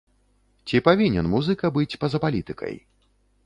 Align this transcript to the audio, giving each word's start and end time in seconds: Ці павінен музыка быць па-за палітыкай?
Ці 0.69 0.81
павінен 0.87 1.29
музыка 1.35 1.65
быць 1.77 1.99
па-за 2.05 2.25
палітыкай? 2.27 2.75